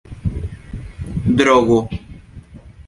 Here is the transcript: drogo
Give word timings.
drogo 1.37 1.79